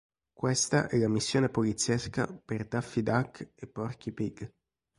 [0.33, 4.51] Questa è la missione poliziesca per Daffy Duck e Porky Pig.